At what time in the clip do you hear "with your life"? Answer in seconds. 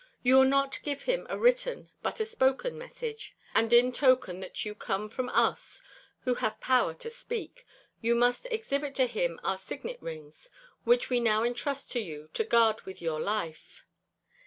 12.81-13.85